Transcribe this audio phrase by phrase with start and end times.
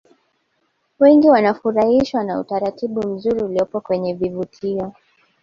[0.99, 4.93] wengi wanafurahishwa na utaratibu mzuri uliopo kwenye vivutio